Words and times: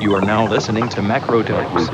You 0.00 0.14
are 0.14 0.20
now 0.20 0.46
listening 0.46 0.88
to 0.90 1.00
Macrodose. 1.00 1.88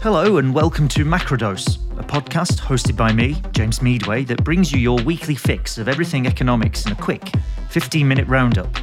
Hello, 0.00 0.38
and 0.38 0.54
welcome 0.54 0.88
to 0.88 1.04
Macrodose, 1.04 1.76
a 1.98 2.02
podcast 2.02 2.58
hosted 2.58 2.96
by 2.96 3.12
me, 3.12 3.42
James 3.52 3.82
Meadway, 3.82 4.24
that 4.24 4.42
brings 4.44 4.72
you 4.72 4.78
your 4.78 4.96
weekly 5.02 5.34
fix 5.34 5.76
of 5.76 5.88
everything 5.88 6.26
economics 6.26 6.86
in 6.86 6.92
a 6.92 6.94
quick 6.94 7.30
15 7.68 8.08
minute 8.08 8.26
roundup. 8.26 8.74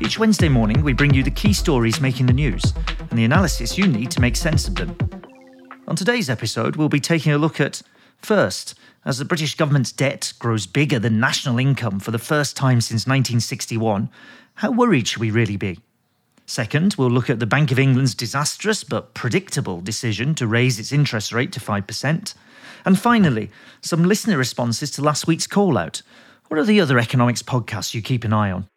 Each 0.00 0.18
Wednesday 0.18 0.48
morning, 0.48 0.82
we 0.82 0.92
bring 0.92 1.14
you 1.14 1.22
the 1.22 1.30
key 1.30 1.52
stories 1.52 2.00
making 2.00 2.26
the 2.26 2.32
news 2.32 2.74
and 2.98 3.16
the 3.16 3.24
analysis 3.24 3.78
you 3.78 3.86
need 3.86 4.10
to 4.10 4.20
make 4.20 4.34
sense 4.34 4.66
of 4.66 4.74
them. 4.74 4.96
On 5.86 5.94
today's 5.94 6.28
episode, 6.28 6.74
we'll 6.74 6.88
be 6.88 6.98
taking 6.98 7.30
a 7.30 7.38
look 7.38 7.60
at 7.60 7.80
first, 8.24 8.74
as 9.04 9.18
the 9.18 9.24
British 9.24 9.54
government's 9.54 9.92
debt 9.92 10.32
grows 10.38 10.66
bigger 10.66 10.98
than 10.98 11.20
national 11.20 11.58
income 11.58 12.00
for 12.00 12.10
the 12.10 12.18
first 12.18 12.56
time 12.56 12.80
since 12.80 13.06
1961, 13.06 14.08
how 14.54 14.70
worried 14.70 15.06
should 15.06 15.20
we 15.20 15.30
really 15.30 15.56
be? 15.56 15.78
Second, 16.46 16.94
we'll 16.98 17.10
look 17.10 17.30
at 17.30 17.38
the 17.38 17.46
Bank 17.46 17.70
of 17.70 17.78
England's 17.78 18.14
disastrous 18.14 18.84
but 18.84 19.14
predictable 19.14 19.80
decision 19.80 20.34
to 20.34 20.46
raise 20.46 20.78
its 20.78 20.92
interest 20.92 21.32
rate 21.32 21.52
to 21.52 21.60
5%. 21.60 22.34
And 22.84 22.98
finally, 22.98 23.50
some 23.80 24.04
listener 24.04 24.36
responses 24.36 24.90
to 24.92 25.02
last 25.02 25.26
week's 25.26 25.46
call 25.46 25.78
out. 25.78 26.02
What 26.48 26.60
are 26.60 26.64
the 26.64 26.80
other 26.80 26.98
economics 26.98 27.42
podcasts 27.42 27.94
you 27.94 28.02
keep 28.02 28.24
an 28.24 28.32
eye 28.32 28.50
on? 28.50 28.68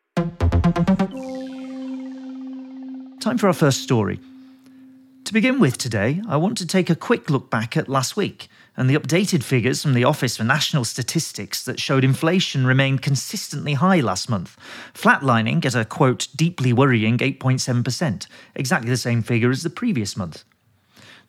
Time 3.20 3.38
for 3.38 3.48
our 3.48 3.54
first 3.54 3.82
story. 3.82 4.20
To 5.26 5.34
begin 5.34 5.60
with 5.60 5.78
today, 5.78 6.22
I 6.28 6.38
want 6.38 6.58
to 6.60 6.66
take 6.66 6.90
a 6.90 6.96
quick 6.96 7.30
look 7.30 7.50
back 7.50 7.76
at 7.76 7.90
last 7.90 8.16
week 8.16 8.48
and 8.78 8.88
the 8.88 8.96
updated 8.96 9.44
figures 9.44 9.82
from 9.82 9.96
the 9.96 10.04
Office 10.04 10.38
for 10.38 10.44
National 10.44 10.86
Statistics 10.86 11.66
that 11.66 11.80
showed 11.80 12.04
inflation 12.04 12.66
remained 12.66 13.02
consistently 13.02 13.74
high 13.74 14.00
last 14.00 14.30
month, 14.30 14.56
flatlining 14.94 15.66
at 15.66 15.76
a 15.76 15.84
quote, 15.84 16.28
deeply 16.36 16.72
worrying 16.72 17.18
8.7%, 17.18 18.28
exactly 18.56 18.90
the 18.90 18.96
same 18.96 19.24
figure 19.24 19.50
as 19.50 19.64
the 19.64 19.72
previous 19.72 20.16
month. 20.16 20.44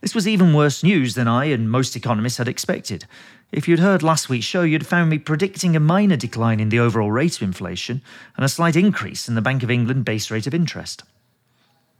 This 0.02 0.14
was 0.14 0.28
even 0.28 0.54
worse 0.54 0.84
news 0.84 1.14
than 1.14 1.26
I 1.26 1.46
and 1.46 1.70
most 1.70 1.96
economists 1.96 2.36
had 2.36 2.46
expected. 2.46 3.06
If 3.50 3.66
you'd 3.66 3.80
heard 3.80 4.02
last 4.02 4.28
week's 4.28 4.44
show, 4.44 4.62
you'd 4.62 4.86
found 4.86 5.10
me 5.10 5.18
predicting 5.18 5.74
a 5.74 5.80
minor 5.80 6.16
decline 6.16 6.60
in 6.60 6.68
the 6.68 6.78
overall 6.78 7.10
rate 7.10 7.36
of 7.36 7.42
inflation 7.42 8.02
and 8.36 8.44
a 8.44 8.48
slight 8.48 8.76
increase 8.76 9.26
in 9.26 9.34
the 9.34 9.42
Bank 9.42 9.62
of 9.62 9.70
England 9.70 10.04
base 10.04 10.30
rate 10.30 10.46
of 10.46 10.54
interest. 10.54 11.02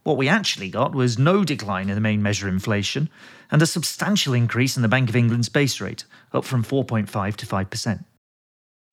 What 0.08 0.16
we 0.16 0.26
actually 0.26 0.70
got 0.70 0.94
was 0.94 1.18
no 1.18 1.44
decline 1.44 1.90
in 1.90 1.94
the 1.94 2.00
main 2.00 2.22
measure 2.22 2.48
inflation 2.48 3.10
and 3.50 3.60
a 3.60 3.66
substantial 3.66 4.32
increase 4.32 4.74
in 4.74 4.80
the 4.80 4.88
Bank 4.88 5.10
of 5.10 5.16
England's 5.16 5.50
base 5.50 5.82
rate, 5.82 6.04
up 6.32 6.46
from 6.46 6.64
4.5 6.64 7.36
to 7.36 7.44
5%. 7.44 8.04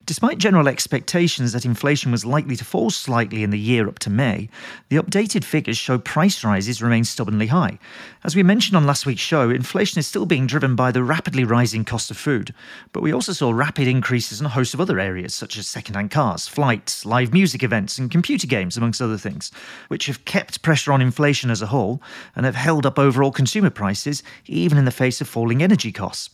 Despite 0.06 0.38
general 0.38 0.68
expectations 0.68 1.52
that 1.52 1.64
inflation 1.64 2.12
was 2.12 2.24
likely 2.24 2.54
to 2.54 2.64
fall 2.64 2.90
slightly 2.90 3.42
in 3.42 3.50
the 3.50 3.58
year 3.58 3.88
up 3.88 3.98
to 3.98 4.08
May, 4.08 4.48
the 4.88 4.98
updated 4.98 5.42
figures 5.42 5.78
show 5.78 5.98
price 5.98 6.44
rises 6.44 6.80
remain 6.80 7.02
stubbornly 7.02 7.48
high. 7.48 7.80
As 8.22 8.36
we 8.36 8.44
mentioned 8.44 8.76
on 8.76 8.86
last 8.86 9.04
week's 9.04 9.20
show, 9.20 9.50
inflation 9.50 9.98
is 9.98 10.06
still 10.06 10.24
being 10.24 10.46
driven 10.46 10.76
by 10.76 10.92
the 10.92 11.02
rapidly 11.02 11.42
rising 11.42 11.84
cost 11.84 12.12
of 12.12 12.16
food, 12.16 12.54
but 12.92 13.02
we 13.02 13.12
also 13.12 13.32
saw 13.32 13.50
rapid 13.50 13.88
increases 13.88 14.38
in 14.38 14.46
a 14.46 14.50
host 14.50 14.74
of 14.74 14.80
other 14.80 15.00
areas, 15.00 15.34
such 15.34 15.58
as 15.58 15.66
second-hand 15.66 16.12
cars, 16.12 16.46
flights, 16.46 17.04
live 17.04 17.32
music 17.32 17.64
events, 17.64 17.98
and 17.98 18.08
computer 18.08 18.46
games, 18.46 18.76
amongst 18.76 19.02
other 19.02 19.18
things, 19.18 19.50
which 19.88 20.06
have 20.06 20.24
kept 20.24 20.62
pressure 20.62 20.92
on 20.92 21.02
inflation 21.02 21.50
as 21.50 21.62
a 21.62 21.66
whole 21.66 22.00
and 22.36 22.46
have 22.46 22.54
held 22.54 22.86
up 22.86 22.96
overall 22.96 23.32
consumer 23.32 23.70
prices, 23.70 24.22
even 24.46 24.78
in 24.78 24.84
the 24.84 24.92
face 24.92 25.20
of 25.20 25.26
falling 25.26 25.64
energy 25.64 25.90
costs. 25.90 26.30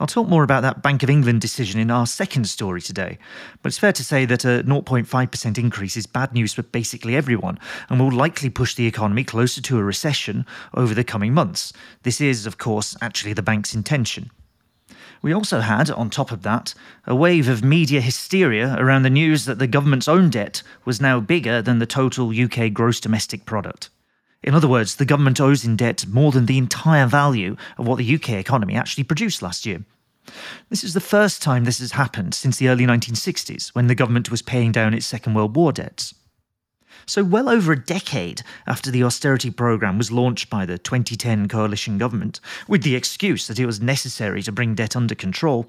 I'll 0.00 0.06
talk 0.06 0.28
more 0.28 0.42
about 0.42 0.62
that 0.62 0.82
Bank 0.82 1.02
of 1.02 1.10
England 1.10 1.42
decision 1.42 1.78
in 1.78 1.90
our 1.90 2.06
second 2.06 2.44
story 2.44 2.80
today, 2.80 3.18
but 3.60 3.68
it's 3.68 3.78
fair 3.78 3.92
to 3.92 4.02
say 4.02 4.24
that 4.24 4.46
a 4.46 4.64
0.5% 4.66 5.58
increase 5.58 5.94
is 5.94 6.06
bad 6.06 6.32
news 6.32 6.54
for 6.54 6.62
basically 6.62 7.14
everyone 7.14 7.58
and 7.90 8.00
will 8.00 8.10
likely 8.10 8.48
push 8.48 8.74
the 8.74 8.86
economy 8.86 9.24
closer 9.24 9.60
to 9.60 9.78
a 9.78 9.84
recession 9.84 10.46
over 10.72 10.94
the 10.94 11.04
coming 11.04 11.34
months. 11.34 11.74
This 12.02 12.18
is, 12.18 12.46
of 12.46 12.56
course, 12.56 12.96
actually 13.02 13.34
the 13.34 13.42
bank's 13.42 13.74
intention. 13.74 14.30
We 15.20 15.34
also 15.34 15.60
had, 15.60 15.90
on 15.90 16.08
top 16.08 16.32
of 16.32 16.44
that, 16.44 16.72
a 17.06 17.14
wave 17.14 17.46
of 17.46 17.62
media 17.62 18.00
hysteria 18.00 18.76
around 18.78 19.02
the 19.02 19.10
news 19.10 19.44
that 19.44 19.58
the 19.58 19.66
government's 19.66 20.08
own 20.08 20.30
debt 20.30 20.62
was 20.86 21.02
now 21.02 21.20
bigger 21.20 21.60
than 21.60 21.78
the 21.78 21.84
total 21.84 22.30
UK 22.30 22.72
gross 22.72 23.00
domestic 23.00 23.44
product. 23.44 23.90
In 24.42 24.54
other 24.54 24.68
words, 24.68 24.96
the 24.96 25.04
government 25.04 25.40
owes 25.40 25.64
in 25.64 25.76
debt 25.76 26.06
more 26.06 26.32
than 26.32 26.46
the 26.46 26.58
entire 26.58 27.06
value 27.06 27.56
of 27.76 27.86
what 27.86 27.98
the 27.98 28.14
UK 28.14 28.30
economy 28.30 28.74
actually 28.74 29.04
produced 29.04 29.42
last 29.42 29.66
year. 29.66 29.84
This 30.68 30.84
is 30.84 30.94
the 30.94 31.00
first 31.00 31.42
time 31.42 31.64
this 31.64 31.80
has 31.80 31.92
happened 31.92 32.34
since 32.34 32.56
the 32.56 32.68
early 32.68 32.86
1960s, 32.86 33.68
when 33.70 33.86
the 33.86 33.94
government 33.94 34.30
was 34.30 34.42
paying 34.42 34.72
down 34.72 34.94
its 34.94 35.06
Second 35.06 35.34
World 35.34 35.56
War 35.56 35.72
debts. 35.72 36.14
So, 37.06 37.24
well 37.24 37.48
over 37.48 37.72
a 37.72 37.84
decade 37.84 38.42
after 38.66 38.90
the 38.90 39.02
austerity 39.02 39.50
programme 39.50 39.98
was 39.98 40.12
launched 40.12 40.50
by 40.50 40.66
the 40.66 40.78
2010 40.78 41.48
coalition 41.48 41.98
government, 41.98 42.40
with 42.68 42.82
the 42.82 42.94
excuse 42.94 43.46
that 43.46 43.58
it 43.58 43.66
was 43.66 43.80
necessary 43.80 44.42
to 44.42 44.52
bring 44.52 44.74
debt 44.74 44.96
under 44.96 45.14
control, 45.14 45.66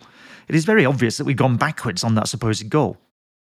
it 0.48 0.56
is 0.56 0.66
very 0.66 0.86
obvious 0.86 1.18
that 1.18 1.26
we've 1.26 1.38
gone 1.38 1.58
backwards 1.58 2.04
on 2.04 2.16
that 2.16 2.28
supposed 2.28 2.70
goal. 2.70 2.98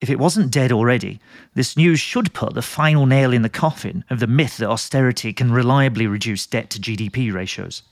If 0.00 0.10
it 0.10 0.18
wasn't 0.20 0.52
dead 0.52 0.70
already, 0.70 1.18
this 1.54 1.76
news 1.76 1.98
should 1.98 2.32
put 2.32 2.54
the 2.54 2.62
final 2.62 3.04
nail 3.04 3.32
in 3.32 3.42
the 3.42 3.48
coffin 3.48 4.04
of 4.08 4.20
the 4.20 4.28
myth 4.28 4.58
that 4.58 4.70
austerity 4.70 5.32
can 5.32 5.50
reliably 5.50 6.06
reduce 6.06 6.46
debt 6.46 6.70
to 6.70 6.80
GDP 6.80 7.32
ratios. 7.32 7.82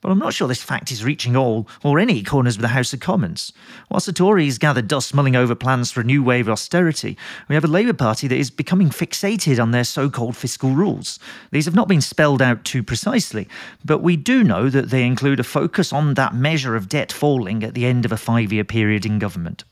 But 0.00 0.10
I'm 0.10 0.18
not 0.18 0.32
sure 0.32 0.48
this 0.48 0.62
fact 0.62 0.90
is 0.90 1.04
reaching 1.04 1.36
all 1.36 1.68
or 1.84 2.00
any 2.00 2.22
corners 2.24 2.56
of 2.56 2.62
the 2.62 2.68
House 2.68 2.92
of 2.94 3.00
Commons. 3.00 3.52
Whilst 3.88 4.06
the 4.06 4.12
Tories 4.14 4.58
gather 4.58 4.82
dust 4.82 5.14
mulling 5.14 5.36
over 5.36 5.54
plans 5.54 5.92
for 5.92 6.00
a 6.00 6.04
new 6.04 6.24
wave 6.24 6.48
of 6.48 6.52
austerity, 6.54 7.18
we 7.48 7.54
have 7.54 7.64
a 7.64 7.68
Labour 7.68 7.92
Party 7.92 8.26
that 8.26 8.38
is 8.38 8.50
becoming 8.50 8.88
fixated 8.88 9.62
on 9.62 9.70
their 9.70 9.84
so 9.84 10.08
called 10.10 10.36
fiscal 10.36 10.70
rules. 10.70 11.20
These 11.52 11.66
have 11.66 11.76
not 11.76 11.86
been 11.86 12.00
spelled 12.00 12.42
out 12.42 12.64
too 12.64 12.82
precisely, 12.82 13.46
but 13.84 14.02
we 14.02 14.16
do 14.16 14.42
know 14.42 14.70
that 14.70 14.90
they 14.90 15.04
include 15.04 15.38
a 15.38 15.44
focus 15.44 15.92
on 15.92 16.14
that 16.14 16.34
measure 16.34 16.74
of 16.74 16.88
debt 16.88 17.12
falling 17.12 17.62
at 17.62 17.74
the 17.74 17.84
end 17.86 18.04
of 18.04 18.10
a 18.10 18.16
five 18.16 18.52
year 18.52 18.64
period 18.64 19.06
in 19.06 19.20
government. 19.20 19.64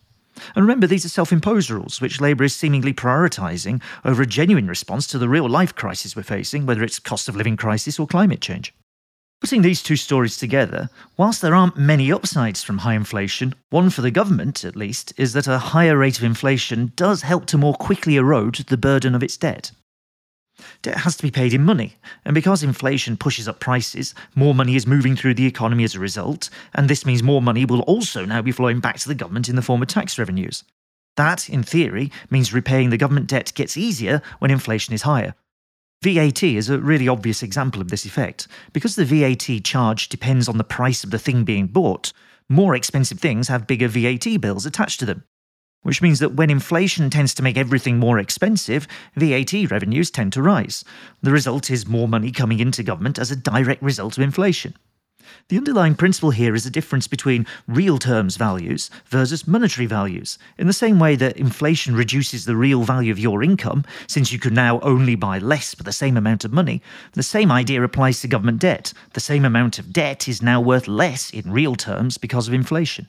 And 0.54 0.64
remember, 0.64 0.86
these 0.86 1.04
are 1.04 1.10
self 1.10 1.32
imposed 1.32 1.70
rules, 1.70 2.00
which 2.00 2.20
Labour 2.20 2.44
is 2.44 2.54
seemingly 2.54 2.92
prioritising 2.92 3.82
over 4.04 4.22
a 4.22 4.26
genuine 4.26 4.66
response 4.66 5.06
to 5.08 5.18
the 5.18 5.28
real 5.28 5.48
life 5.48 5.74
crisis 5.74 6.16
we're 6.16 6.22
facing, 6.22 6.66
whether 6.66 6.82
it's 6.82 6.98
cost 6.98 7.28
of 7.28 7.36
living 7.36 7.56
crisis 7.56 7.98
or 7.98 8.06
climate 8.06 8.40
change. 8.40 8.74
Putting 9.40 9.62
these 9.62 9.82
two 9.82 9.96
stories 9.96 10.36
together, 10.36 10.90
whilst 11.16 11.40
there 11.40 11.54
aren't 11.54 11.78
many 11.78 12.12
upsides 12.12 12.62
from 12.62 12.78
high 12.78 12.92
inflation, 12.94 13.54
one 13.70 13.88
for 13.88 14.02
the 14.02 14.10
government, 14.10 14.66
at 14.66 14.76
least, 14.76 15.14
is 15.16 15.32
that 15.32 15.46
a 15.46 15.58
higher 15.58 15.96
rate 15.96 16.18
of 16.18 16.24
inflation 16.24 16.92
does 16.94 17.22
help 17.22 17.46
to 17.46 17.56
more 17.56 17.74
quickly 17.74 18.16
erode 18.16 18.56
the 18.56 18.76
burden 18.76 19.14
of 19.14 19.22
its 19.22 19.38
debt. 19.38 19.72
Debt 20.82 20.98
has 20.98 21.16
to 21.16 21.22
be 21.22 21.30
paid 21.30 21.54
in 21.54 21.64
money, 21.64 21.96
and 22.24 22.34
because 22.34 22.62
inflation 22.62 23.16
pushes 23.16 23.48
up 23.48 23.60
prices, 23.60 24.14
more 24.34 24.54
money 24.54 24.76
is 24.76 24.86
moving 24.86 25.16
through 25.16 25.34
the 25.34 25.46
economy 25.46 25.84
as 25.84 25.94
a 25.94 26.00
result, 26.00 26.50
and 26.74 26.88
this 26.88 27.06
means 27.06 27.22
more 27.22 27.42
money 27.42 27.64
will 27.64 27.80
also 27.82 28.24
now 28.24 28.42
be 28.42 28.52
flowing 28.52 28.80
back 28.80 28.98
to 28.98 29.08
the 29.08 29.14
government 29.14 29.48
in 29.48 29.56
the 29.56 29.62
form 29.62 29.82
of 29.82 29.88
tax 29.88 30.18
revenues. 30.18 30.64
That, 31.16 31.48
in 31.48 31.62
theory, 31.62 32.10
means 32.30 32.52
repaying 32.52 32.90
the 32.90 32.96
government 32.96 33.26
debt 33.26 33.52
gets 33.54 33.76
easier 33.76 34.22
when 34.38 34.50
inflation 34.50 34.94
is 34.94 35.02
higher. 35.02 35.34
VAT 36.02 36.42
is 36.42 36.70
a 36.70 36.78
really 36.78 37.08
obvious 37.08 37.42
example 37.42 37.80
of 37.80 37.88
this 37.88 38.06
effect. 38.06 38.48
Because 38.72 38.96
the 38.96 39.04
VAT 39.04 39.64
charge 39.64 40.08
depends 40.08 40.48
on 40.48 40.56
the 40.56 40.64
price 40.64 41.04
of 41.04 41.10
the 41.10 41.18
thing 41.18 41.44
being 41.44 41.66
bought, 41.66 42.12
more 42.48 42.74
expensive 42.74 43.20
things 43.20 43.48
have 43.48 43.66
bigger 43.66 43.88
VAT 43.88 44.40
bills 44.40 44.66
attached 44.66 44.98
to 45.00 45.06
them 45.06 45.24
which 45.82 46.02
means 46.02 46.18
that 46.18 46.34
when 46.34 46.50
inflation 46.50 47.10
tends 47.10 47.34
to 47.34 47.42
make 47.42 47.56
everything 47.56 47.98
more 47.98 48.18
expensive, 48.18 48.86
VAT 49.16 49.52
revenues 49.70 50.10
tend 50.10 50.32
to 50.32 50.42
rise. 50.42 50.84
The 51.22 51.32
result 51.32 51.70
is 51.70 51.86
more 51.86 52.08
money 52.08 52.30
coming 52.30 52.60
into 52.60 52.82
government 52.82 53.18
as 53.18 53.30
a 53.30 53.36
direct 53.36 53.82
result 53.82 54.16
of 54.16 54.22
inflation. 54.22 54.74
The 55.48 55.58
underlying 55.58 55.94
principle 55.94 56.30
here 56.30 56.54
is 56.54 56.64
the 56.64 56.70
difference 56.70 57.06
between 57.06 57.46
real 57.66 57.98
terms 57.98 58.36
values 58.36 58.90
versus 59.06 59.46
monetary 59.46 59.86
values. 59.86 60.38
In 60.58 60.66
the 60.66 60.72
same 60.72 60.98
way 60.98 61.16
that 61.16 61.36
inflation 61.36 61.94
reduces 61.94 62.44
the 62.44 62.56
real 62.56 62.82
value 62.82 63.12
of 63.12 63.18
your 63.18 63.42
income, 63.42 63.84
since 64.06 64.32
you 64.32 64.38
can 64.38 64.54
now 64.54 64.80
only 64.80 65.14
buy 65.14 65.38
less 65.38 65.74
for 65.74 65.82
the 65.82 65.92
same 65.92 66.16
amount 66.16 66.44
of 66.44 66.52
money, 66.52 66.82
the 67.12 67.22
same 67.22 67.50
idea 67.50 67.82
applies 67.82 68.20
to 68.20 68.28
government 68.28 68.60
debt. 68.60 68.92
The 69.12 69.20
same 69.20 69.44
amount 69.44 69.78
of 69.78 69.92
debt 69.92 70.28
is 70.28 70.42
now 70.42 70.60
worth 70.60 70.88
less 70.88 71.30
in 71.30 71.52
real 71.52 71.74
terms 71.74 72.18
because 72.18 72.48
of 72.48 72.54
inflation. 72.54 73.06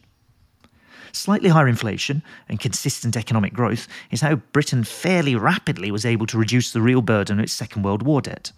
Slightly 1.12 1.50
higher 1.50 1.68
inflation 1.68 2.24
and 2.48 2.60
consistent 2.60 3.18
economic 3.18 3.54
growth 3.54 3.88
is 4.12 4.22
how 4.22 4.36
Britain 4.36 4.84
fairly 4.84 5.36
rapidly 5.36 5.92
was 5.92 6.06
able 6.06 6.28
to 6.28 6.38
reduce 6.38 6.72
the 6.72 6.82
real 6.82 7.02
burden 7.02 7.40
of 7.40 7.44
its 7.44 7.54
Second 7.54 7.84
World 7.84 8.04
War 8.04 8.22
debt. 8.22 8.52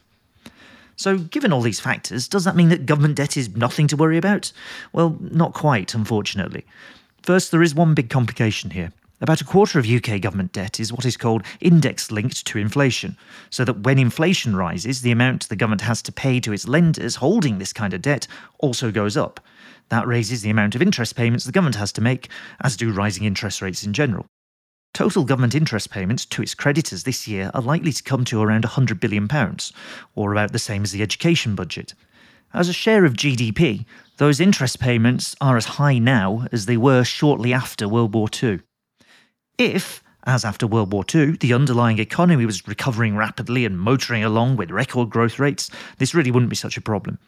So, 0.96 1.18
given 1.18 1.52
all 1.52 1.62
these 1.62 1.80
factors, 1.80 2.28
does 2.28 2.44
that 2.44 2.56
mean 2.56 2.70
that 2.70 2.86
government 2.86 3.16
debt 3.16 3.36
is 3.36 3.56
nothing 3.56 3.88
to 3.88 3.98
worry 3.98 4.18
about? 4.18 4.52
Well, 4.92 5.18
not 5.20 5.54
quite, 5.54 5.96
unfortunately. 5.96 6.66
First, 7.24 7.52
there 7.52 7.64
is 7.64 7.74
one 7.74 7.96
big 7.96 8.10
complication 8.10 8.70
here. 8.70 8.92
About 9.24 9.40
a 9.40 9.46
quarter 9.46 9.80
of 9.80 9.90
UK 9.90 10.20
government 10.20 10.52
debt 10.52 10.82
is 10.82 10.92
what 10.92 11.06
is 11.06 11.16
called 11.16 11.44
index 11.62 12.12
linked 12.12 12.46
to 12.46 12.60
inflation, 12.60 13.18
so 13.50 13.64
that 13.64 13.80
when 13.80 13.98
inflation 13.98 14.56
rises, 14.56 15.02
the 15.02 15.12
amount 15.12 15.48
the 15.48 15.56
government 15.56 15.82
has 15.82 16.02
to 16.02 16.12
pay 16.12 16.42
to 16.42 16.52
its 16.52 16.68
lenders 16.68 17.16
holding 17.16 17.58
this 17.58 17.72
kind 17.72 17.94
of 17.94 18.02
debt 18.02 18.28
also 18.60 18.92
goes 18.92 19.16
up. 19.16 19.40
That 19.94 20.08
raises 20.08 20.42
the 20.42 20.50
amount 20.50 20.74
of 20.74 20.82
interest 20.82 21.16
payments 21.16 21.46
the 21.46 21.52
government 21.52 21.76
has 21.76 21.92
to 21.92 22.02
make, 22.02 22.28
as 22.62 22.76
do 22.76 22.92
rising 22.92 23.26
interest 23.26 23.62
rates 23.62 23.84
in 23.84 23.94
general. 23.94 24.26
Total 24.96 25.24
government 25.24 25.54
interest 25.54 25.92
payments 25.92 26.26
to 26.26 26.42
its 26.42 26.56
creditors 26.56 27.04
this 27.04 27.28
year 27.28 27.52
are 27.54 27.62
likely 27.62 27.92
to 27.92 28.02
come 28.02 28.26
to 28.26 28.42
around 28.42 28.64
£100 28.64 29.00
billion, 29.00 29.30
or 30.16 30.32
about 30.32 30.52
the 30.52 30.58
same 30.58 30.82
as 30.82 30.94
the 30.94 31.04
education 31.04 31.54
budget. 31.54 31.94
As 32.56 32.70
a 32.70 32.74
share 32.74 33.06
of 33.06 33.14
GDP, 33.14 33.86
those 34.18 34.40
interest 34.40 34.80
payments 34.80 35.36
are 35.40 35.58
as 35.58 35.78
high 35.78 36.00
now 36.00 36.48
as 36.52 36.66
they 36.66 36.76
were 36.76 37.04
shortly 37.04 37.54
after 37.54 37.88
World 37.88 38.16
War 38.16 38.30
II. 38.42 38.62
If, 39.60 40.03
as 40.26 40.46
after 40.46 40.66
World 40.66 40.94
War 40.94 41.04
II, 41.14 41.38
the 41.38 41.54
underlying 41.54 42.00
economy 42.00 42.46
was 42.46 42.68
recovering 42.68 43.16
rapidly 43.16 43.66
and 43.66 43.78
motoring 43.78 44.24
along 44.24 44.56
with 44.56 44.72
record 44.72 45.10
growth 45.10 45.40
rates, 45.40 45.70
this 45.98 46.14
really 46.14 46.32
wouldn't 46.32 46.50
be 46.50 46.56
such 46.56 46.78
a 46.78 46.82
problem. 46.82 47.20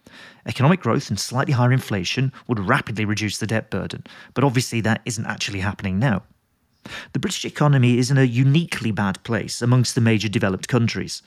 Economic 0.46 0.80
growth 0.80 1.10
and 1.10 1.20
slightly 1.20 1.54
higher 1.54 1.74
inflation 1.74 2.32
would 2.48 2.60
rapidly 2.60 3.06
reduce 3.06 3.38
the 3.38 3.48
debt 3.48 3.70
burden, 3.70 4.04
but 4.34 4.44
obviously 4.44 4.82
that 4.82 5.02
isn't 5.06 5.26
actually 5.26 5.60
happening 5.60 6.00
now. 6.00 6.24
The 7.14 7.20
British 7.20 7.46
economy 7.46 7.98
is 7.98 8.12
in 8.12 8.18
a 8.18 8.24
uniquely 8.24 8.92
bad 8.92 9.22
place 9.24 9.62
amongst 9.62 9.96
the 9.96 10.02
major 10.02 10.30
developed 10.30 10.68
countries. 10.68 11.22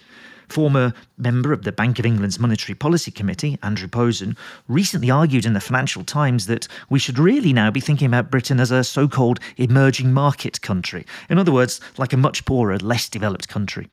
Former 0.48 0.94
member 1.18 1.52
of 1.52 1.64
the 1.64 1.72
Bank 1.72 1.98
of 1.98 2.06
England's 2.06 2.38
Monetary 2.38 2.74
Policy 2.74 3.10
Committee, 3.10 3.58
Andrew 3.62 3.88
Posen, 3.88 4.36
recently 4.66 5.10
argued 5.10 5.44
in 5.44 5.52
the 5.52 5.60
Financial 5.60 6.04
Times 6.04 6.46
that 6.46 6.66
we 6.88 6.98
should 6.98 7.18
really 7.18 7.52
now 7.52 7.70
be 7.70 7.80
thinking 7.80 8.06
about 8.06 8.30
Britain 8.30 8.58
as 8.58 8.70
a 8.70 8.82
so 8.82 9.08
called 9.08 9.40
emerging 9.58 10.12
market 10.12 10.62
country. 10.62 11.04
In 11.28 11.38
other 11.38 11.52
words, 11.52 11.80
like 11.98 12.14
a 12.14 12.16
much 12.16 12.46
poorer, 12.46 12.78
less 12.78 13.08
developed 13.10 13.48
country. 13.48 13.90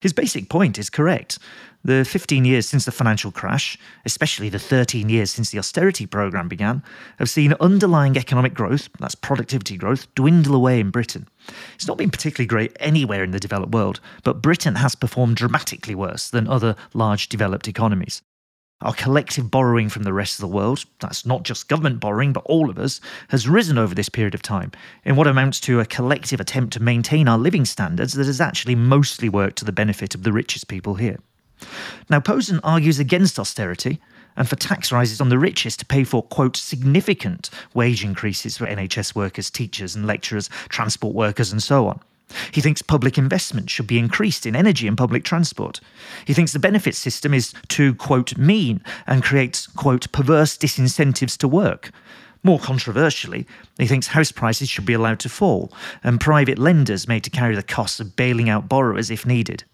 His 0.00 0.12
basic 0.12 0.48
point 0.48 0.78
is 0.78 0.90
correct. 0.90 1.38
The 1.82 2.04
15 2.04 2.44
years 2.44 2.68
since 2.68 2.84
the 2.84 2.92
financial 2.92 3.32
crash, 3.32 3.76
especially 4.04 4.48
the 4.48 4.58
13 4.58 5.08
years 5.08 5.30
since 5.30 5.50
the 5.50 5.58
austerity 5.58 6.06
programme 6.06 6.48
began, 6.48 6.84
have 7.18 7.28
seen 7.28 7.54
underlying 7.60 8.16
economic 8.16 8.54
growth, 8.54 8.88
that's 9.00 9.16
productivity 9.16 9.76
growth, 9.76 10.12
dwindle 10.14 10.54
away 10.54 10.78
in 10.78 10.90
Britain. 10.90 11.26
It's 11.74 11.88
not 11.88 11.98
been 11.98 12.10
particularly 12.10 12.46
great 12.46 12.76
anywhere 12.78 13.24
in 13.24 13.32
the 13.32 13.40
developed 13.40 13.72
world, 13.72 13.98
but 14.22 14.42
Britain 14.42 14.76
has 14.76 14.94
performed 14.94 15.36
dramatically 15.36 15.96
worse 15.96 16.30
than 16.30 16.46
other 16.46 16.76
large 16.94 17.28
developed 17.28 17.66
economies. 17.66 18.22
Our 18.80 18.94
collective 18.94 19.50
borrowing 19.50 19.88
from 19.88 20.04
the 20.04 20.12
rest 20.12 20.38
of 20.38 20.42
the 20.42 20.54
world, 20.54 20.84
that's 21.00 21.26
not 21.26 21.42
just 21.42 21.68
government 21.68 21.98
borrowing, 21.98 22.32
but 22.32 22.44
all 22.46 22.70
of 22.70 22.78
us, 22.78 23.00
has 23.28 23.48
risen 23.48 23.76
over 23.76 23.92
this 23.92 24.08
period 24.08 24.34
of 24.34 24.42
time 24.42 24.70
in 25.04 25.16
what 25.16 25.26
amounts 25.26 25.58
to 25.60 25.80
a 25.80 25.84
collective 25.84 26.38
attempt 26.38 26.74
to 26.74 26.82
maintain 26.82 27.26
our 27.26 27.38
living 27.38 27.64
standards 27.64 28.12
that 28.12 28.26
has 28.26 28.40
actually 28.40 28.76
mostly 28.76 29.28
worked 29.28 29.58
to 29.58 29.64
the 29.64 29.72
benefit 29.72 30.14
of 30.14 30.22
the 30.22 30.32
richest 30.32 30.68
people 30.68 30.94
here. 30.94 31.18
Now, 32.08 32.20
Posen 32.20 32.60
argues 32.62 33.00
against 33.00 33.40
austerity 33.40 34.00
and 34.36 34.48
for 34.48 34.54
tax 34.54 34.92
rises 34.92 35.20
on 35.20 35.28
the 35.28 35.38
richest 35.38 35.80
to 35.80 35.86
pay 35.86 36.04
for, 36.04 36.22
quote, 36.22 36.56
significant 36.56 37.50
wage 37.74 38.04
increases 38.04 38.56
for 38.56 38.66
NHS 38.66 39.16
workers, 39.16 39.50
teachers, 39.50 39.96
and 39.96 40.06
lecturers, 40.06 40.48
transport 40.68 41.16
workers, 41.16 41.50
and 41.50 41.60
so 41.60 41.88
on. 41.88 42.00
He 42.52 42.60
thinks 42.60 42.82
public 42.82 43.18
investment 43.18 43.70
should 43.70 43.86
be 43.86 43.98
increased 43.98 44.46
in 44.46 44.56
energy 44.56 44.86
and 44.86 44.96
public 44.96 45.24
transport. 45.24 45.80
He 46.24 46.34
thinks 46.34 46.52
the 46.52 46.58
benefit 46.58 46.94
system 46.94 47.32
is 47.32 47.54
too, 47.68 47.94
quote, 47.94 48.36
mean 48.36 48.82
and 49.06 49.22
creates, 49.22 49.66
quote, 49.66 50.10
perverse 50.12 50.56
disincentives 50.56 51.36
to 51.38 51.48
work. 51.48 51.90
More 52.42 52.58
controversially, 52.58 53.46
he 53.78 53.86
thinks 53.86 54.08
house 54.08 54.30
prices 54.30 54.68
should 54.68 54.86
be 54.86 54.92
allowed 54.92 55.20
to 55.20 55.28
fall 55.28 55.72
and 56.04 56.20
private 56.20 56.58
lenders 56.58 57.08
made 57.08 57.24
to 57.24 57.30
carry 57.30 57.56
the 57.56 57.62
costs 57.62 58.00
of 58.00 58.16
bailing 58.16 58.48
out 58.48 58.68
borrowers 58.68 59.10
if 59.10 59.26
needed. 59.26 59.64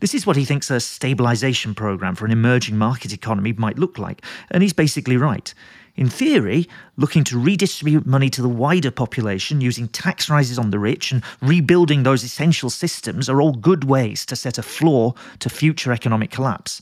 This 0.00 0.14
is 0.14 0.26
what 0.26 0.36
he 0.36 0.44
thinks 0.44 0.70
a 0.70 0.74
stabilisation 0.74 1.74
programme 1.74 2.14
for 2.14 2.24
an 2.24 2.32
emerging 2.32 2.76
market 2.76 3.12
economy 3.12 3.52
might 3.52 3.78
look 3.78 3.98
like, 3.98 4.24
and 4.50 4.62
he's 4.62 4.72
basically 4.72 5.16
right. 5.16 5.52
In 5.98 6.08
theory, 6.08 6.68
looking 6.96 7.24
to 7.24 7.36
redistribute 7.36 8.06
money 8.06 8.30
to 8.30 8.40
the 8.40 8.48
wider 8.48 8.92
population 8.92 9.60
using 9.60 9.88
tax 9.88 10.30
rises 10.30 10.56
on 10.56 10.70
the 10.70 10.78
rich 10.78 11.10
and 11.10 11.24
rebuilding 11.42 12.04
those 12.04 12.22
essential 12.22 12.70
systems 12.70 13.28
are 13.28 13.42
all 13.42 13.50
good 13.50 13.82
ways 13.82 14.24
to 14.26 14.36
set 14.36 14.58
a 14.58 14.62
floor 14.62 15.16
to 15.40 15.50
future 15.50 15.90
economic 15.90 16.30
collapse. 16.30 16.80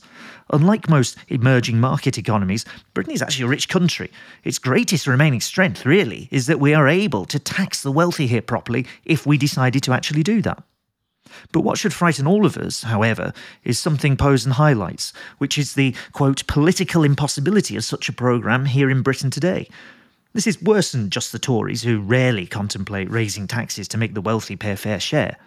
Unlike 0.53 0.87
most 0.87 1.17
emerging 1.29 1.79
market 1.79 2.19
economies, 2.19 2.63
Britain 2.93 3.13
is 3.13 3.23
actually 3.23 3.45
a 3.45 3.49
rich 3.49 3.69
country. 3.69 4.11
Its 4.43 4.59
greatest 4.59 5.07
remaining 5.07 5.41
strength, 5.41 5.83
really, 5.83 6.27
is 6.29 6.45
that 6.45 6.59
we 6.59 6.75
are 6.75 6.87
able 6.87 7.25
to 7.25 7.39
tax 7.39 7.81
the 7.81 7.91
wealthy 7.91 8.27
here 8.27 8.43
properly 8.43 8.85
if 9.03 9.25
we 9.25 9.35
decided 9.35 9.81
to 9.81 9.93
actually 9.93 10.21
do 10.21 10.43
that. 10.43 10.61
But 11.51 11.61
what 11.61 11.77
should 11.77 11.93
frighten 11.93 12.27
all 12.27 12.45
of 12.45 12.57
us, 12.57 12.83
however, 12.83 13.33
is 13.63 13.79
something 13.79 14.17
Posen 14.17 14.53
highlights, 14.53 15.13
which 15.37 15.57
is 15.57 15.73
the, 15.73 15.95
quote, 16.11 16.45
political 16.47 17.03
impossibility 17.03 17.75
of 17.75 17.83
such 17.83 18.09
a 18.09 18.13
programme 18.13 18.65
here 18.65 18.89
in 18.89 19.01
Britain 19.01 19.29
today. 19.29 19.67
This 20.33 20.47
is 20.47 20.61
worse 20.61 20.91
than 20.91 21.09
just 21.09 21.31
the 21.31 21.39
Tories, 21.39 21.83
who 21.83 21.99
rarely 21.99 22.45
contemplate 22.45 23.09
raising 23.09 23.47
taxes 23.47 23.87
to 23.87 23.97
make 23.97 24.13
the 24.13 24.21
wealthy 24.21 24.55
pay 24.55 24.71
a 24.71 24.77
fair 24.77 24.99
share. 24.99 25.37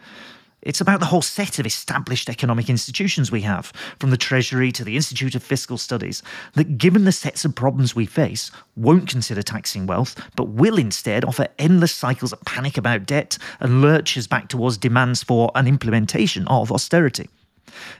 It's 0.62 0.81
about 0.83 1.01
the 1.01 1.07
whole 1.07 1.23
set 1.23 1.59
of 1.59 1.65
established 1.65 2.29
economic 2.29 2.69
institutions 2.69 3.33
we 3.33 3.41
have, 3.43 3.73
from 3.99 4.11
the 4.11 4.19
Treasury 4.19 4.71
to 4.73 4.85
the 4.85 4.95
Institute 4.95 5.35
of 5.35 5.43
Fiscal 5.43 5.79
Studies, 5.79 6.23
that 6.55 6.77
given 6.77 7.05
the 7.05 7.12
sets 7.12 7.47
of 7.47 7.55
problems 7.55 7.97
we 7.97 8.05
face, 8.05 8.51
won't 8.77 9.09
consider 9.09 9.43
taxing 9.43 9.87
wealth, 9.87 10.21
but 10.37 10.49
will 10.49 10.77
instead 10.77 11.25
offer 11.25 11.49
endless 11.59 11.93
cycles 11.93 12.33
of 12.33 12.45
panic 12.45 12.77
about 12.77 13.07
debt 13.07 13.39
and 13.61 13.81
lurches 13.81 14.27
back 14.27 14.49
towards 14.49 14.77
demands 14.77 15.23
for 15.23 15.51
an 15.55 15.67
implementation 15.67 16.47
of 16.49 16.71
austerity. 16.71 17.31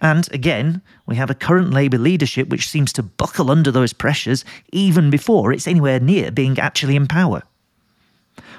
And 0.03 0.31
again, 0.33 0.83
we 1.07 1.17
have 1.17 1.31
a 1.31 1.35
current 1.35 1.71
Labour 1.71 1.99
leadership 1.99 2.49
which 2.49 2.69
seems 2.69 2.93
to 2.95 3.03
buckle 3.03 3.51
under 3.51 3.71
those 3.71 3.95
pressures 3.95 4.45
even 4.73 5.09
before 5.09 5.53
it's 5.53 5.67
anywhere 5.67 6.01
near 6.01 6.31
being 6.31 6.59
actually 6.59 6.97
in 6.97 7.07
power. 7.07 7.43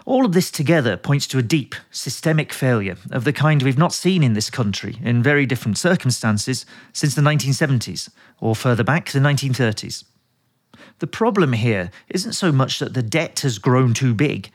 All 0.06 0.26
of 0.26 0.34
this 0.34 0.50
together 0.50 0.98
points 0.98 1.28
to 1.28 1.38
a 1.38 1.44
deep, 1.44 1.76
systemic 1.92 2.52
failure 2.52 2.98
of 3.12 3.24
the 3.24 3.34
kind 3.34 3.62
we've 3.62 3.78
not 3.78 3.94
seen 3.94 4.24
in 4.24 4.34
this 4.34 4.50
country 4.50 4.98
in 5.04 5.22
very 5.22 5.46
different 5.46 5.78
circumstances 5.78 6.66
since 6.92 7.14
the 7.14 7.22
1970s, 7.22 8.10
or 8.40 8.56
further 8.56 8.84
back, 8.84 9.12
the 9.12 9.20
1930s. 9.20 10.04
The 11.00 11.08
problem 11.08 11.54
here 11.54 11.92
isn't 12.10 12.34
so 12.34 12.52
much 12.52 12.80
that 12.80 12.94
the 12.94 13.04
debt 13.04 13.42
has 13.42 13.60
grown 13.60 13.94
too 13.94 14.14
big, 14.14 14.52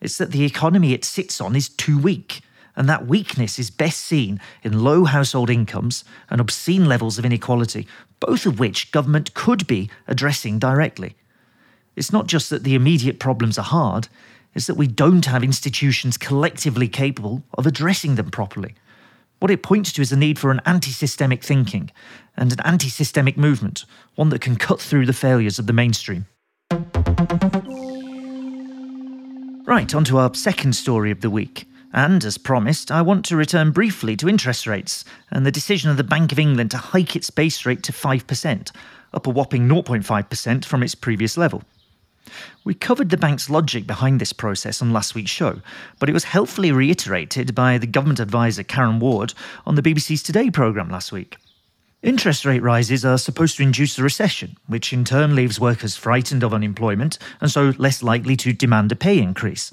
it's 0.00 0.18
that 0.18 0.32
the 0.32 0.44
economy 0.44 0.92
it 0.92 1.04
sits 1.04 1.40
on 1.40 1.56
is 1.56 1.68
too 1.68 1.98
weak, 1.98 2.40
and 2.76 2.88
that 2.88 3.06
weakness 3.06 3.58
is 3.58 3.70
best 3.70 4.00
seen 4.00 4.40
in 4.62 4.84
low 4.84 5.04
household 5.04 5.50
incomes 5.50 6.04
and 6.30 6.40
obscene 6.40 6.86
levels 6.86 7.18
of 7.18 7.24
inequality, 7.24 7.86
both 8.18 8.46
of 8.46 8.58
which 8.58 8.92
government 8.92 9.34
could 9.34 9.66
be 9.66 9.90
addressing 10.06 10.58
directly. 10.58 11.16
It's 11.96 12.12
not 12.12 12.26
just 12.26 12.48
that 12.50 12.64
the 12.64 12.74
immediate 12.74 13.18
problems 13.18 13.58
are 13.58 13.64
hard, 13.64 14.08
is 14.54 14.66
that 14.66 14.76
we 14.76 14.86
don't 14.86 15.26
have 15.26 15.44
institutions 15.44 16.16
collectively 16.16 16.88
capable 16.88 17.42
of 17.56 17.66
addressing 17.66 18.16
them 18.16 18.30
properly. 18.30 18.74
What 19.38 19.50
it 19.50 19.62
points 19.62 19.92
to 19.92 20.02
is 20.02 20.10
the 20.10 20.16
need 20.16 20.38
for 20.38 20.50
an 20.50 20.60
anti 20.66 20.90
systemic 20.90 21.42
thinking 21.42 21.90
and 22.36 22.52
an 22.52 22.60
anti 22.60 22.88
systemic 22.88 23.36
movement, 23.36 23.84
one 24.14 24.28
that 24.30 24.40
can 24.40 24.56
cut 24.56 24.80
through 24.80 25.06
the 25.06 25.12
failures 25.12 25.58
of 25.58 25.66
the 25.66 25.72
mainstream. 25.72 26.26
Right, 29.66 29.94
on 29.94 30.04
to 30.04 30.18
our 30.18 30.34
second 30.34 30.74
story 30.74 31.10
of 31.10 31.20
the 31.20 31.30
week. 31.30 31.66
And 31.92 32.24
as 32.24 32.38
promised, 32.38 32.90
I 32.90 33.02
want 33.02 33.24
to 33.26 33.36
return 33.36 33.72
briefly 33.72 34.16
to 34.16 34.28
interest 34.28 34.66
rates 34.66 35.04
and 35.30 35.44
the 35.44 35.50
decision 35.50 35.90
of 35.90 35.96
the 35.96 36.04
Bank 36.04 36.32
of 36.32 36.38
England 36.38 36.70
to 36.72 36.78
hike 36.78 37.16
its 37.16 37.30
base 37.30 37.66
rate 37.66 37.82
to 37.84 37.92
5%, 37.92 38.72
up 39.12 39.26
a 39.26 39.30
whopping 39.30 39.68
0.5% 39.68 40.64
from 40.64 40.82
its 40.82 40.94
previous 40.94 41.36
level. 41.36 41.62
We 42.64 42.74
covered 42.74 43.10
the 43.10 43.16
bank's 43.16 43.50
logic 43.50 43.86
behind 43.86 44.20
this 44.20 44.32
process 44.32 44.80
on 44.82 44.92
last 44.92 45.14
week's 45.14 45.30
show, 45.30 45.60
but 45.98 46.08
it 46.08 46.12
was 46.12 46.24
helpfully 46.24 46.72
reiterated 46.72 47.54
by 47.54 47.78
the 47.78 47.86
government 47.86 48.20
advisor 48.20 48.62
Karen 48.62 48.98
Ward 48.98 49.34
on 49.66 49.74
the 49.74 49.82
BBC's 49.82 50.22
Today 50.22 50.50
programme 50.50 50.90
last 50.90 51.12
week. 51.12 51.36
Interest 52.02 52.46
rate 52.46 52.62
rises 52.62 53.04
are 53.04 53.18
supposed 53.18 53.58
to 53.58 53.62
induce 53.62 53.98
a 53.98 54.02
recession, 54.02 54.56
which 54.66 54.90
in 54.90 55.04
turn 55.04 55.34
leaves 55.34 55.60
workers 55.60 55.96
frightened 55.96 56.42
of 56.42 56.54
unemployment 56.54 57.18
and 57.42 57.50
so 57.50 57.74
less 57.76 58.02
likely 58.02 58.36
to 58.36 58.54
demand 58.54 58.90
a 58.90 58.96
pay 58.96 59.18
increase. 59.18 59.70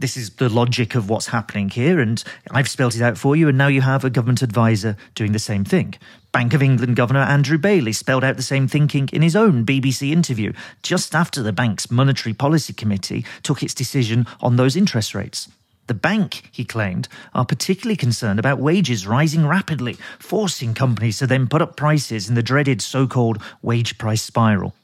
This 0.00 0.16
is 0.16 0.30
the 0.30 0.48
logic 0.48 0.94
of 0.94 1.10
what's 1.10 1.26
happening 1.26 1.70
here, 1.70 1.98
and 1.98 2.22
I've 2.52 2.68
spelt 2.68 2.94
it 2.94 3.02
out 3.02 3.18
for 3.18 3.34
you, 3.34 3.48
and 3.48 3.58
now 3.58 3.66
you 3.66 3.80
have 3.80 4.04
a 4.04 4.10
government 4.10 4.42
advisor 4.42 4.96
doing 5.16 5.32
the 5.32 5.40
same 5.40 5.64
thing. 5.64 5.94
Bank 6.30 6.54
of 6.54 6.62
England 6.62 6.94
Governor 6.94 7.22
Andrew 7.22 7.58
Bailey 7.58 7.92
spelled 7.92 8.22
out 8.22 8.36
the 8.36 8.42
same 8.44 8.68
thinking 8.68 9.08
in 9.12 9.22
his 9.22 9.34
own 9.34 9.66
BBC 9.66 10.12
interview 10.12 10.52
just 10.84 11.16
after 11.16 11.42
the 11.42 11.52
bank's 11.52 11.90
Monetary 11.90 12.32
Policy 12.32 12.72
Committee 12.72 13.24
took 13.42 13.60
its 13.60 13.74
decision 13.74 14.24
on 14.40 14.54
those 14.54 14.76
interest 14.76 15.16
rates. 15.16 15.48
The 15.88 15.94
bank, 15.94 16.48
he 16.52 16.64
claimed, 16.64 17.08
are 17.34 17.44
particularly 17.44 17.96
concerned 17.96 18.38
about 18.38 18.60
wages 18.60 19.04
rising 19.04 19.48
rapidly, 19.48 19.96
forcing 20.20 20.74
companies 20.74 21.18
to 21.18 21.26
then 21.26 21.48
put 21.48 21.60
up 21.60 21.76
prices 21.76 22.28
in 22.28 22.36
the 22.36 22.42
dreaded 22.42 22.80
so 22.80 23.08
called 23.08 23.42
wage 23.62 23.98
price 23.98 24.22
spiral. 24.22 24.76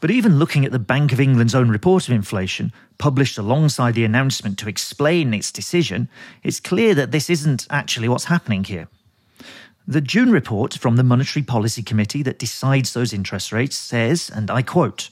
But 0.00 0.10
even 0.10 0.38
looking 0.38 0.64
at 0.64 0.72
the 0.72 0.78
Bank 0.78 1.12
of 1.12 1.20
England's 1.20 1.54
own 1.54 1.68
report 1.68 2.08
of 2.08 2.14
inflation, 2.14 2.72
published 2.98 3.38
alongside 3.38 3.94
the 3.94 4.04
announcement 4.04 4.58
to 4.58 4.68
explain 4.68 5.34
its 5.34 5.52
decision, 5.52 6.08
it's 6.42 6.60
clear 6.60 6.94
that 6.94 7.10
this 7.10 7.30
isn't 7.30 7.66
actually 7.70 8.08
what's 8.08 8.24
happening 8.24 8.64
here. 8.64 8.88
The 9.86 10.00
June 10.00 10.30
report 10.30 10.74
from 10.74 10.96
the 10.96 11.02
Monetary 11.02 11.42
Policy 11.42 11.82
Committee 11.82 12.22
that 12.22 12.38
decides 12.38 12.92
those 12.92 13.12
interest 13.12 13.50
rates 13.52 13.76
says, 13.76 14.30
and 14.32 14.50
I 14.50 14.62
quote, 14.62 15.10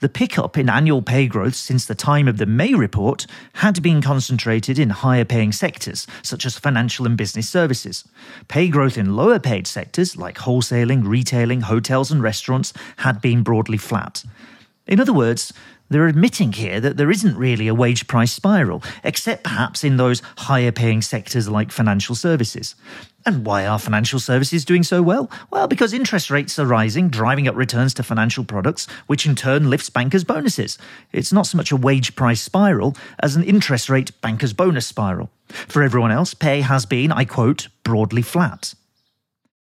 the 0.00 0.08
pickup 0.08 0.58
in 0.58 0.68
annual 0.68 1.00
pay 1.00 1.26
growth 1.26 1.54
since 1.54 1.86
the 1.86 1.94
time 1.94 2.28
of 2.28 2.36
the 2.36 2.46
May 2.46 2.74
report 2.74 3.26
had 3.54 3.82
been 3.82 4.02
concentrated 4.02 4.78
in 4.78 4.90
higher 4.90 5.24
paying 5.24 5.52
sectors, 5.52 6.06
such 6.22 6.44
as 6.44 6.58
financial 6.58 7.06
and 7.06 7.16
business 7.16 7.48
services. 7.48 8.06
Pay 8.48 8.68
growth 8.68 8.98
in 8.98 9.16
lower 9.16 9.38
paid 9.38 9.66
sectors, 9.66 10.16
like 10.16 10.36
wholesaling, 10.36 11.06
retailing, 11.06 11.62
hotels, 11.62 12.10
and 12.10 12.22
restaurants, 12.22 12.74
had 12.98 13.22
been 13.22 13.42
broadly 13.42 13.78
flat. 13.78 14.22
In 14.86 15.00
other 15.00 15.14
words, 15.14 15.52
they're 15.88 16.08
admitting 16.08 16.52
here 16.52 16.80
that 16.80 16.96
there 16.96 17.10
isn't 17.10 17.36
really 17.36 17.68
a 17.68 17.74
wage 17.74 18.06
price 18.06 18.32
spiral, 18.32 18.82
except 19.04 19.44
perhaps 19.44 19.84
in 19.84 19.96
those 19.96 20.20
higher 20.38 20.72
paying 20.72 21.00
sectors 21.00 21.48
like 21.48 21.70
financial 21.70 22.14
services. 22.14 22.74
And 23.26 23.44
why 23.44 23.66
are 23.66 23.80
financial 23.80 24.20
services 24.20 24.64
doing 24.64 24.84
so 24.84 25.02
well? 25.02 25.28
Well, 25.50 25.66
because 25.66 25.92
interest 25.92 26.30
rates 26.30 26.60
are 26.60 26.64
rising, 26.64 27.08
driving 27.08 27.48
up 27.48 27.56
returns 27.56 27.92
to 27.94 28.04
financial 28.04 28.44
products, 28.44 28.86
which 29.08 29.26
in 29.26 29.34
turn 29.34 29.68
lifts 29.68 29.90
bankers' 29.90 30.22
bonuses. 30.22 30.78
It's 31.10 31.32
not 31.32 31.48
so 31.48 31.56
much 31.56 31.72
a 31.72 31.76
wage 31.76 32.14
price 32.14 32.40
spiral 32.40 32.96
as 33.20 33.34
an 33.34 33.42
interest 33.42 33.90
rate 33.90 34.12
bankers' 34.20 34.52
bonus 34.52 34.86
spiral. 34.86 35.30
For 35.48 35.82
everyone 35.82 36.12
else, 36.12 36.34
pay 36.34 36.60
has 36.60 36.86
been, 36.86 37.10
I 37.10 37.24
quote, 37.24 37.66
broadly 37.82 38.22
flat. 38.22 38.74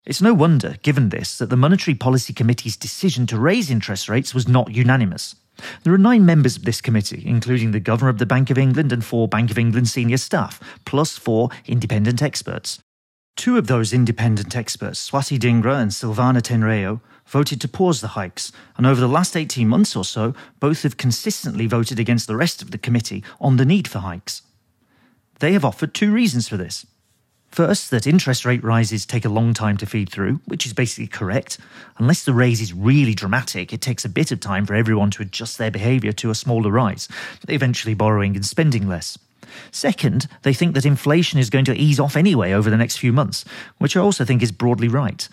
It's 0.05 0.21
no 0.21 0.35
wonder, 0.35 0.75
given 0.83 1.09
this, 1.09 1.39
that 1.39 1.49
the 1.49 1.57
Monetary 1.57 1.95
Policy 1.95 2.33
Committee's 2.33 2.77
decision 2.77 3.25
to 3.27 3.39
raise 3.39 3.71
interest 3.71 4.07
rates 4.07 4.35
was 4.35 4.47
not 4.47 4.75
unanimous. 4.75 5.35
There 5.83 5.93
are 5.93 5.97
nine 5.97 6.23
members 6.23 6.55
of 6.55 6.65
this 6.65 6.81
committee, 6.81 7.23
including 7.25 7.71
the 7.71 7.79
Governor 7.79 8.09
of 8.09 8.19
the 8.19 8.27
Bank 8.27 8.51
of 8.51 8.59
England 8.59 8.91
and 8.91 9.03
four 9.03 9.27
Bank 9.27 9.49
of 9.49 9.57
England 9.57 9.87
senior 9.87 10.17
staff, 10.17 10.59
plus 10.85 11.17
four 11.17 11.49
independent 11.65 12.21
experts. 12.21 12.79
Two 13.39 13.57
of 13.57 13.67
those 13.67 13.93
independent 13.93 14.53
experts, 14.53 15.09
Swati 15.09 15.39
Dhingra 15.39 15.81
and 15.81 15.91
Silvana 15.91 16.41
Tenreyro, 16.41 16.99
voted 17.25 17.61
to 17.61 17.69
pause 17.69 18.01
the 18.01 18.09
hikes, 18.09 18.51
and 18.75 18.85
over 18.85 18.99
the 18.99 19.07
last 19.07 19.37
18 19.37 19.65
months 19.65 19.95
or 19.95 20.03
so, 20.03 20.33
both 20.59 20.83
have 20.83 20.97
consistently 20.97 21.65
voted 21.65 22.01
against 22.01 22.27
the 22.27 22.35
rest 22.35 22.61
of 22.61 22.71
the 22.71 22.77
committee 22.77 23.23
on 23.39 23.55
the 23.55 23.63
need 23.63 23.87
for 23.87 23.99
hikes. 23.99 24.41
They 25.39 25.53
have 25.53 25.63
offered 25.63 25.93
two 25.93 26.11
reasons 26.11 26.49
for 26.49 26.57
this. 26.57 26.85
First, 27.47 27.91
that 27.91 28.05
interest 28.05 28.43
rate 28.43 28.61
rises 28.61 29.05
take 29.05 29.23
a 29.23 29.29
long 29.29 29.53
time 29.53 29.77
to 29.77 29.85
feed 29.85 30.09
through, 30.09 30.41
which 30.43 30.65
is 30.65 30.73
basically 30.73 31.07
correct. 31.07 31.59
Unless 31.97 32.25
the 32.25 32.33
raise 32.33 32.59
is 32.59 32.73
really 32.73 33.13
dramatic, 33.13 33.71
it 33.71 33.79
takes 33.79 34.03
a 34.03 34.09
bit 34.09 34.33
of 34.33 34.41
time 34.41 34.65
for 34.65 34.75
everyone 34.75 35.11
to 35.11 35.21
adjust 35.21 35.57
their 35.57 35.71
behaviour 35.71 36.11
to 36.11 36.29
a 36.29 36.35
smaller 36.35 36.71
rise, 36.71 37.07
eventually 37.47 37.93
borrowing 37.93 38.35
and 38.35 38.45
spending 38.45 38.89
less. 38.89 39.17
Second, 39.71 40.27
they 40.43 40.53
think 40.53 40.73
that 40.73 40.85
inflation 40.85 41.39
is 41.39 41.49
going 41.49 41.65
to 41.65 41.75
ease 41.75 41.99
off 41.99 42.15
anyway 42.15 42.51
over 42.51 42.69
the 42.69 42.77
next 42.77 42.97
few 42.97 43.13
months, 43.13 43.45
which 43.77 43.95
I 43.97 44.01
also 44.01 44.25
think 44.25 44.41
is 44.41 44.51
broadly 44.51 44.87
right. 44.87 45.27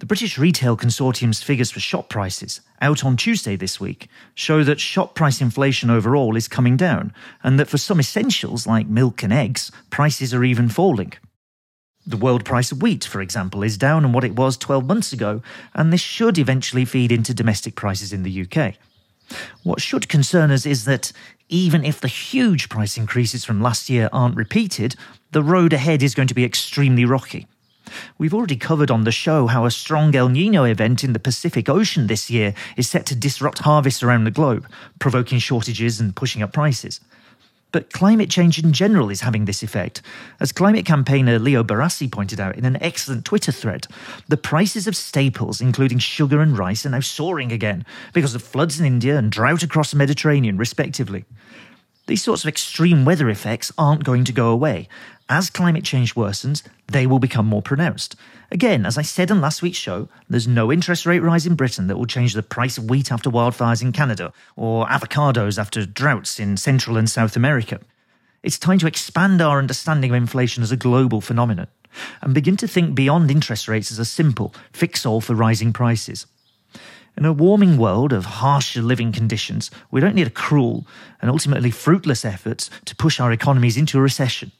The 0.00 0.06
British 0.06 0.38
Retail 0.38 0.76
Consortium's 0.76 1.42
figures 1.42 1.70
for 1.70 1.80
shop 1.80 2.08
prices, 2.08 2.60
out 2.80 3.04
on 3.04 3.16
Tuesday 3.16 3.56
this 3.56 3.80
week, 3.80 4.08
show 4.34 4.64
that 4.64 4.80
shop 4.80 5.14
price 5.14 5.40
inflation 5.40 5.88
overall 5.88 6.36
is 6.36 6.48
coming 6.48 6.76
down, 6.76 7.14
and 7.42 7.58
that 7.58 7.68
for 7.68 7.78
some 7.78 8.00
essentials 8.00 8.66
like 8.66 8.86
milk 8.86 9.22
and 9.22 9.32
eggs, 9.32 9.70
prices 9.90 10.34
are 10.34 10.44
even 10.44 10.68
falling. 10.68 11.12
The 12.06 12.18
world 12.18 12.44
price 12.44 12.70
of 12.70 12.82
wheat, 12.82 13.04
for 13.04 13.22
example, 13.22 13.62
is 13.62 13.78
down 13.78 14.04
on 14.04 14.12
what 14.12 14.24
it 14.24 14.36
was 14.36 14.58
12 14.58 14.84
months 14.84 15.12
ago, 15.12 15.42
and 15.74 15.90
this 15.90 16.02
should 16.02 16.36
eventually 16.36 16.84
feed 16.84 17.10
into 17.10 17.32
domestic 17.32 17.76
prices 17.76 18.12
in 18.12 18.24
the 18.24 18.42
UK. 18.42 18.74
What 19.62 19.80
should 19.80 20.08
concern 20.08 20.50
us 20.50 20.66
is 20.66 20.84
that 20.84 21.12
even 21.48 21.84
if 21.84 22.00
the 22.00 22.08
huge 22.08 22.68
price 22.68 22.96
increases 22.96 23.44
from 23.44 23.60
last 23.60 23.90
year 23.90 24.08
aren't 24.12 24.36
repeated, 24.36 24.96
the 25.32 25.42
road 25.42 25.72
ahead 25.72 26.02
is 26.02 26.14
going 26.14 26.28
to 26.28 26.34
be 26.34 26.44
extremely 26.44 27.04
rocky. 27.04 27.46
We've 28.16 28.34
already 28.34 28.56
covered 28.56 28.90
on 28.90 29.04
the 29.04 29.12
show 29.12 29.46
how 29.46 29.66
a 29.66 29.70
strong 29.70 30.14
El 30.14 30.30
Nino 30.30 30.64
event 30.64 31.04
in 31.04 31.12
the 31.12 31.18
Pacific 31.18 31.68
Ocean 31.68 32.06
this 32.06 32.30
year 32.30 32.54
is 32.76 32.88
set 32.88 33.04
to 33.06 33.14
disrupt 33.14 33.58
harvests 33.58 34.02
around 34.02 34.24
the 34.24 34.30
globe, 34.30 34.66
provoking 34.98 35.38
shortages 35.38 36.00
and 36.00 36.16
pushing 36.16 36.42
up 36.42 36.52
prices. 36.52 37.00
But 37.74 37.92
climate 37.92 38.30
change 38.30 38.62
in 38.62 38.72
general 38.72 39.10
is 39.10 39.22
having 39.22 39.46
this 39.46 39.64
effect. 39.64 40.00
As 40.38 40.52
climate 40.52 40.86
campaigner 40.86 41.40
Leo 41.40 41.64
Barasi 41.64 42.08
pointed 42.08 42.38
out 42.38 42.56
in 42.56 42.64
an 42.64 42.80
excellent 42.80 43.24
Twitter 43.24 43.50
thread, 43.50 43.88
the 44.28 44.36
prices 44.36 44.86
of 44.86 44.94
staples, 44.94 45.60
including 45.60 45.98
sugar 45.98 46.40
and 46.40 46.56
rice, 46.56 46.86
are 46.86 46.90
now 46.90 47.00
soaring 47.00 47.50
again 47.50 47.84
because 48.12 48.36
of 48.36 48.44
floods 48.44 48.78
in 48.78 48.86
India 48.86 49.18
and 49.18 49.32
drought 49.32 49.64
across 49.64 49.90
the 49.90 49.96
Mediterranean, 49.96 50.56
respectively. 50.56 51.24
These 52.06 52.22
sorts 52.22 52.44
of 52.44 52.48
extreme 52.48 53.06
weather 53.06 53.30
effects 53.30 53.72
aren't 53.78 54.04
going 54.04 54.24
to 54.24 54.32
go 54.32 54.50
away. 54.50 54.88
As 55.28 55.48
climate 55.48 55.84
change 55.84 56.14
worsens, 56.14 56.62
they 56.86 57.06
will 57.06 57.18
become 57.18 57.46
more 57.46 57.62
pronounced. 57.62 58.14
Again, 58.50 58.84
as 58.84 58.98
I 58.98 59.02
said 59.02 59.30
in 59.30 59.40
last 59.40 59.62
week's 59.62 59.78
show, 59.78 60.08
there's 60.28 60.46
no 60.46 60.70
interest 60.70 61.06
rate 61.06 61.22
rise 61.22 61.46
in 61.46 61.54
Britain 61.54 61.86
that 61.86 61.96
will 61.96 62.04
change 62.04 62.34
the 62.34 62.42
price 62.42 62.76
of 62.76 62.90
wheat 62.90 63.10
after 63.10 63.30
wildfires 63.30 63.80
in 63.80 63.92
Canada 63.92 64.34
or 64.54 64.86
avocados 64.86 65.58
after 65.58 65.86
droughts 65.86 66.38
in 66.38 66.58
Central 66.58 66.98
and 66.98 67.08
South 67.08 67.36
America. 67.36 67.80
It's 68.42 68.58
time 68.58 68.78
to 68.80 68.86
expand 68.86 69.40
our 69.40 69.58
understanding 69.58 70.10
of 70.10 70.16
inflation 70.16 70.62
as 70.62 70.70
a 70.70 70.76
global 70.76 71.22
phenomenon 71.22 71.68
and 72.20 72.34
begin 72.34 72.58
to 72.58 72.68
think 72.68 72.94
beyond 72.94 73.30
interest 73.30 73.66
rates 73.66 73.90
as 73.90 73.98
a 73.98 74.04
simple 74.04 74.54
fix 74.72 75.06
all 75.06 75.22
for 75.22 75.34
rising 75.34 75.72
prices. 75.72 76.26
In 77.16 77.24
a 77.24 77.32
warming 77.32 77.76
world 77.76 78.12
of 78.12 78.24
harsher 78.24 78.82
living 78.82 79.12
conditions, 79.12 79.70
we 79.92 80.00
don't 80.00 80.16
need 80.16 80.26
a 80.26 80.30
cruel 80.30 80.84
and 81.22 81.30
ultimately 81.30 81.70
fruitless 81.70 82.24
efforts 82.24 82.68
to 82.86 82.96
push 82.96 83.20
our 83.20 83.30
economies 83.30 83.76
into 83.76 83.98
a 83.98 84.02
recession. 84.02 84.50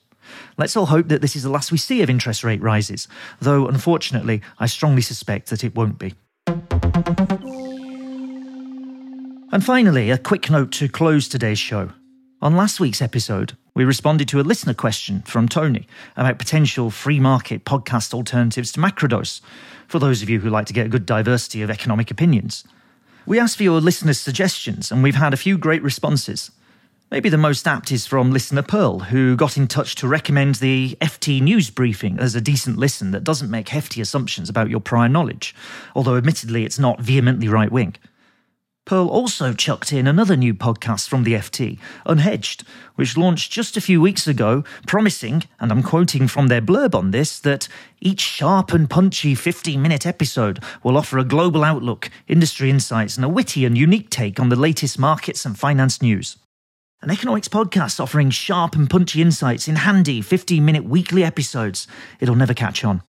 Let's 0.57 0.77
all 0.77 0.87
hope 0.87 1.09
that 1.09 1.21
this 1.21 1.35
is 1.35 1.43
the 1.43 1.51
last 1.51 1.73
we 1.73 1.79
see 1.79 2.01
of 2.01 2.09
interest 2.09 2.45
rate 2.45 2.63
rises, 2.63 3.09
though 3.41 3.67
unfortunately, 3.67 4.41
I 4.59 4.67
strongly 4.67 5.03
suspect 5.03 5.51
that 5.51 5.65
it 5.65 5.75
won't 5.75 5.99
be. 5.99 6.15
And 9.53 9.65
finally, 9.65 10.11
a 10.11 10.19
quick 10.19 10.49
note 10.49 10.71
to 10.73 10.89
close 10.89 11.29
today's 11.29 11.59
show. 11.59 11.91
On 12.45 12.55
last 12.55 12.79
week's 12.79 13.01
episode, 13.01 13.57
we 13.73 13.87
responded 13.87 14.29
to 14.29 14.39
a 14.39 14.43
listener 14.43 14.75
question 14.75 15.23
from 15.23 15.49
Tony 15.49 15.87
about 16.15 16.39
potential 16.39 16.91
free 16.91 17.19
market 17.19 17.65
podcast 17.65 18.13
alternatives 18.13 18.71
to 18.73 18.81
Macrodose, 18.81 19.41
for 19.89 19.99
those 19.99 20.21
of 20.21 20.29
you 20.29 20.41
who 20.41 20.51
like 20.51 20.67
to 20.67 20.75
get 20.75 20.85
a 20.85 20.91
good 20.91 21.07
diversity 21.07 21.63
of 21.63 21.71
economic 21.71 22.11
opinions. 22.11 22.63
We 23.25 23.41
asked 23.41 23.57
for 23.57 23.63
your 23.63 23.81
listeners' 23.81 24.21
suggestions, 24.21 24.93
and 24.93 25.03
we've 25.03 25.15
had 25.15 25.33
a 25.33 25.39
few 25.39 25.57
great 25.57 25.83
responses. 25.83 26.51
Maybe 27.11 27.31
the 27.31 27.39
most 27.39 27.67
apt 27.67 27.91
is 27.91 28.07
from 28.07 28.31
listener 28.31 28.61
Pearl, 28.61 28.99
who 28.99 29.37
got 29.37 29.57
in 29.57 29.67
touch 29.67 29.95
to 29.95 30.07
recommend 30.07 30.57
the 30.57 30.99
FT 31.01 31.41
News 31.41 31.71
Briefing 31.71 32.19
as 32.19 32.35
a 32.35 32.43
decent 32.43 32.77
listen 32.77 33.13
that 33.13 33.25
doesn't 33.25 33.51
make 33.51 33.71
hefty 33.71 34.03
assumptions 34.03 34.51
about 34.51 34.69
your 34.69 34.81
prior 34.81 35.09
knowledge, 35.09 35.55
although 35.97 36.19
admittedly 36.19 36.67
it's 36.67 36.79
not 36.79 37.01
vehemently 37.01 37.49
right 37.49 37.73
wing. 37.73 37.97
Pearl 38.87 39.09
also 39.09 39.55
chucked 39.55 39.95
in 39.95 40.07
another 40.07 40.37
new 40.37 40.53
podcast 40.53 41.09
from 41.09 41.25
the 41.25 41.33
FT, 41.33 41.79
Unhedged, 42.05 42.64
which 42.97 43.17
launched 43.17 43.50
just 43.50 43.79
a 43.79 43.81
few 43.81 43.99
weeks 43.99 44.26
ago, 44.26 44.62
promising, 44.87 45.45
and 45.59 45.73
I'm 45.73 45.83
quoting 45.83 46.29
from 46.29 46.49
their 46.49 46.61
blurb 46.61 46.95
on 46.95 47.11
this, 47.11 47.41
that 47.41 47.67
each 48.00 48.21
sharp 48.21 48.75
and 48.75 48.88
punchy 48.91 49.35
15 49.35 49.81
minute 49.81 50.07
episode 50.07 50.62
will 50.83 50.99
offer 50.99 51.19
a 51.19 51.25
global 51.25 51.64
outlook, 51.64 52.11
industry 52.29 52.69
insights, 52.69 53.17
and 53.17 53.25
a 53.25 53.29
witty 53.29 53.64
and 53.64 53.79
unique 53.79 54.11
take 54.11 54.38
on 54.38 54.50
the 54.50 54.57
latest 54.57 54.99
markets 54.99 55.47
and 55.47 55.59
finance 55.59 56.03
news. 56.03 56.37
An 57.00 57.11
economics 57.11 57.49
podcast 57.49 57.99
offering 58.00 58.29
sharp 58.29 58.75
and 58.75 58.88
punchy 58.88 59.23
insights 59.23 59.67
in 59.67 59.76
handy 59.76 60.21
15 60.21 60.62
minute 60.62 60.85
weekly 60.85 61.25
episodes. 61.25 61.87
It'll 62.21 62.35
never 62.35 62.53
catch 62.55 62.85
on. 62.85 63.03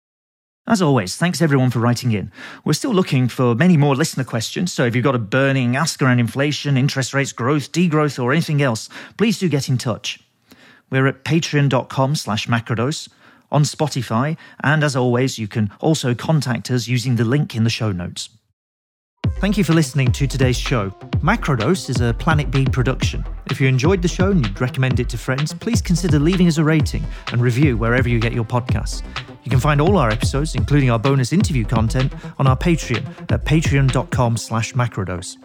As 0.65 0.81
always, 0.81 1.17
thanks 1.17 1.41
everyone 1.41 1.71
for 1.71 1.79
writing 1.79 2.13
in. 2.13 2.31
We're 2.63 2.71
still 2.71 2.93
looking 2.93 3.27
for 3.27 3.53
many 3.53 3.75
more 3.75 3.97
listener 3.97 4.23
questions, 4.23 4.71
so 4.71 4.85
if 4.85 4.95
you've 4.95 5.03
got 5.03 5.13
a 5.13 5.19
burning 5.19 5.75
ask 5.75 6.01
around 6.01 6.19
inflation, 6.19 6.77
interest 6.77 7.13
rates, 7.13 7.33
growth, 7.33 7.73
degrowth, 7.73 8.21
or 8.21 8.31
anything 8.31 8.61
else, 8.61 8.87
please 9.17 9.37
do 9.37 9.49
get 9.49 9.67
in 9.67 9.77
touch. 9.77 10.21
We're 10.89 11.07
at 11.07 11.25
patreon.com 11.25 12.15
slash 12.15 12.47
macrodose, 12.47 13.09
on 13.51 13.63
Spotify, 13.63 14.37
and 14.63 14.83
as 14.83 14.95
always, 14.95 15.37
you 15.37 15.49
can 15.49 15.69
also 15.79 16.15
contact 16.15 16.71
us 16.71 16.87
using 16.87 17.17
the 17.17 17.25
link 17.25 17.55
in 17.55 17.65
the 17.65 17.69
show 17.69 17.91
notes. 17.91 18.29
Thank 19.39 19.57
you 19.57 19.65
for 19.65 19.73
listening 19.73 20.11
to 20.13 20.27
today's 20.27 20.57
show. 20.57 20.89
Macrodose 21.21 21.89
is 21.89 21.99
a 21.99 22.13
Planet 22.13 22.49
B 22.51 22.65
production. 22.65 23.25
If 23.51 23.59
you 23.59 23.67
enjoyed 23.67 24.01
the 24.01 24.07
show 24.07 24.31
and 24.31 24.45
you'd 24.45 24.61
recommend 24.61 25.01
it 25.01 25.09
to 25.09 25.17
friends, 25.17 25.53
please 25.53 25.81
consider 25.81 26.19
leaving 26.19 26.47
us 26.47 26.57
a 26.57 26.63
rating 26.63 27.05
and 27.33 27.41
review 27.41 27.75
wherever 27.75 28.07
you 28.07 28.19
get 28.19 28.31
your 28.31 28.45
podcasts. 28.45 29.03
You 29.43 29.49
can 29.51 29.59
find 29.59 29.81
all 29.81 29.97
our 29.97 30.09
episodes, 30.09 30.55
including 30.55 30.89
our 30.89 30.99
bonus 30.99 31.33
interview 31.33 31.65
content, 31.65 32.13
on 32.39 32.47
our 32.47 32.57
Patreon 32.57 33.31
at 33.31 33.45
patreon.com 33.45 34.37
slash 34.37 34.73
macrodose. 34.73 35.37